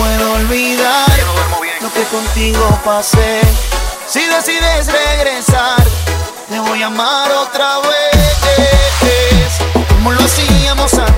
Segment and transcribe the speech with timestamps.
[0.00, 1.10] No puedo olvidar
[1.82, 3.42] lo que contigo pasé.
[4.08, 5.84] Si decides regresar,
[6.48, 9.58] te voy a amar otra vez,
[9.88, 11.09] como lo hacíamos antes.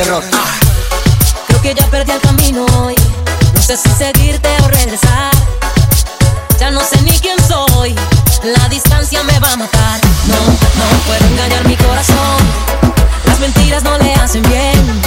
[0.00, 0.60] Ah.
[1.48, 2.94] Creo que ya perdí el camino hoy.
[3.52, 5.32] No sé si seguirte o regresar.
[6.60, 7.96] Ya no sé ni quién soy.
[8.44, 10.00] La distancia me va a matar.
[10.28, 12.38] No, no puedo engañar mi corazón.
[13.24, 15.02] Las mentiras no le hacen bien.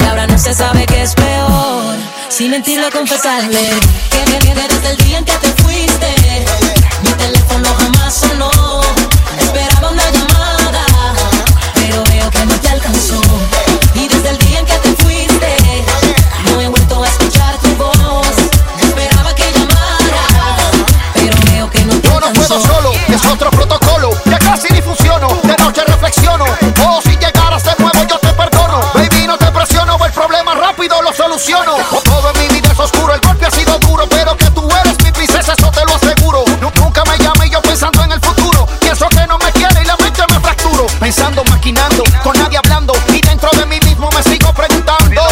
[0.00, 1.96] Y ahora no se sabe qué es peor.
[2.28, 3.70] Si mentirle confesarle.
[4.10, 6.14] Que, que desde el día en que te fuiste,
[32.16, 34.96] todo en mi vida es oscuro, el golpe ha sido duro, pero que tú eres
[35.04, 36.44] mi princesa, eso te lo aseguro.
[36.60, 38.66] Nu- Nunca me llame yo pensando en el futuro.
[38.80, 40.86] Pienso que no me quiere y la mente me fracturo.
[40.98, 42.94] Pensando, maquinando, con nadie hablando.
[43.08, 45.22] Y dentro de mí mismo me sigo preguntando.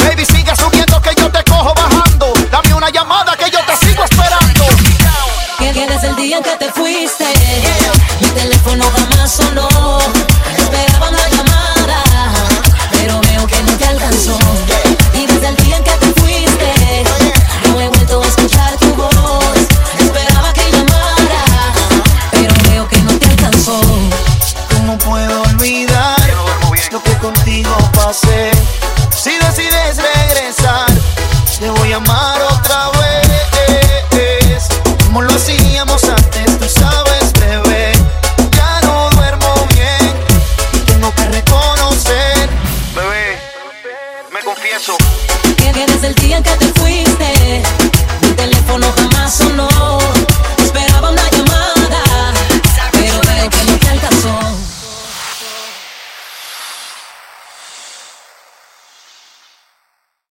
[0.00, 2.32] Baby, sigue subiendo que yo te cojo bajando.
[2.50, 4.64] Dame una llamada que yo te sigo esperando.
[5.58, 7.24] Que, desde el día en que te fuiste,
[8.20, 9.98] mi teléfono jamás sonó.
[31.88, 34.68] Voy a amar otra vez.
[35.06, 37.92] Como lo hacíamos antes, tú sabes, bebé.
[38.54, 40.12] Ya no duermo bien
[40.74, 42.50] y tengo que reconocer.
[42.94, 43.40] Bebé,
[44.30, 44.96] me confieso.
[45.56, 46.77] Que, que desde el día en que te